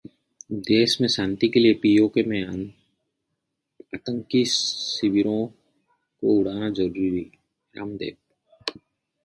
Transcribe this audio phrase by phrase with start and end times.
[0.67, 2.41] देश में शांति के लिए PoK में
[3.95, 7.29] आतंकी शिविरों को उड़ाना जरूरी:
[7.75, 8.15] रामदेव